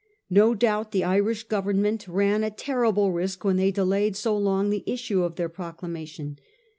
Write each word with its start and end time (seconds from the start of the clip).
No 0.31 0.55
doubt 0.55 0.93
the 0.93 1.03
Irish 1.03 1.43
Government 1.43 2.07
ran 2.07 2.43
a 2.43 2.49
terrible 2.49 3.11
risk 3.11 3.43
when 3.45 3.57
they 3.57 3.69
delayed 3.69 4.15
so 4.15 4.35
long 4.35 4.71
the 4.71 4.81
issue 4.87 5.21
of 5.21 5.35
their 5.35 5.47
proclamation. 5.47 6.39